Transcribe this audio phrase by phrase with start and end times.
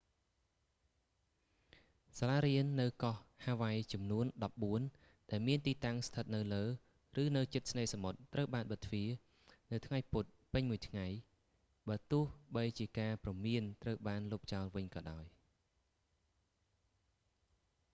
[2.17, 3.15] សាលារៀននៅកោះ
[3.45, 4.81] ហាវ៉ៃចំនួន ដប់បួន
[5.31, 6.63] ដែលមានទីតាំងស្ថិតនៅលើ
[7.21, 9.09] ឬនៅជិតឆ្នេរសមុទ្រ ត្រូវបានបិទទ្វារ
[9.71, 11.07] នៅថ្ងៃពុធពេញមួយថ្ងៃ
[11.89, 12.25] បើទោះ
[12.57, 15.25] បីជាការព្រមានត្រូវបានលុបចោលវិញក៏ដោយ